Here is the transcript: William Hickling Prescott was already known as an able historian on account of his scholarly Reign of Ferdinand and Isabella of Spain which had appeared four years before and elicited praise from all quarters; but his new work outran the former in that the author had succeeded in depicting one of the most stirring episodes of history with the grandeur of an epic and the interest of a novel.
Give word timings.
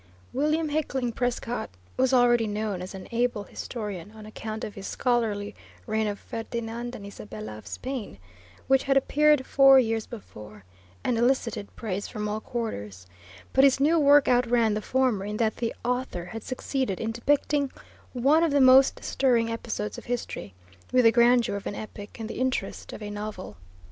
William 0.33 0.69
Hickling 0.69 1.11
Prescott 1.13 1.69
was 1.95 2.11
already 2.11 2.47
known 2.47 2.81
as 2.81 2.95
an 2.95 3.07
able 3.11 3.43
historian 3.43 4.09
on 4.13 4.25
account 4.25 4.63
of 4.63 4.73
his 4.73 4.87
scholarly 4.87 5.53
Reign 5.85 6.07
of 6.07 6.17
Ferdinand 6.17 6.95
and 6.95 7.05
Isabella 7.05 7.55
of 7.59 7.67
Spain 7.67 8.17
which 8.65 8.85
had 8.85 8.97
appeared 8.97 9.45
four 9.45 9.77
years 9.77 10.07
before 10.07 10.63
and 11.03 11.19
elicited 11.19 11.75
praise 11.75 12.07
from 12.07 12.27
all 12.27 12.41
quarters; 12.41 13.05
but 13.53 13.63
his 13.63 13.79
new 13.79 13.99
work 13.99 14.27
outran 14.27 14.73
the 14.73 14.81
former 14.81 15.23
in 15.23 15.37
that 15.37 15.57
the 15.57 15.71
author 15.85 16.25
had 16.25 16.43
succeeded 16.43 16.99
in 16.99 17.11
depicting 17.11 17.71
one 18.13 18.41
of 18.43 18.49
the 18.51 18.59
most 18.59 19.03
stirring 19.03 19.51
episodes 19.51 19.99
of 19.99 20.05
history 20.05 20.55
with 20.91 21.05
the 21.05 21.11
grandeur 21.11 21.55
of 21.55 21.67
an 21.67 21.75
epic 21.75 22.19
and 22.19 22.27
the 22.27 22.39
interest 22.39 22.91
of 22.91 23.03
a 23.03 23.11
novel. 23.11 23.55